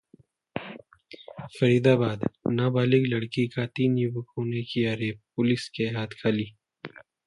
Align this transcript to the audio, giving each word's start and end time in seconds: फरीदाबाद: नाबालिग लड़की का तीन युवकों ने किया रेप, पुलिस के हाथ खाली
फरीदाबाद: 1.57 2.25
नाबालिग 2.53 3.05
लड़की 3.13 3.47
का 3.49 3.65
तीन 3.75 3.97
युवकों 3.99 4.45
ने 4.47 4.63
किया 4.73 4.93
रेप, 4.97 5.21
पुलिस 5.35 5.69
के 5.75 5.89
हाथ 5.97 6.21
खाली 6.23 6.53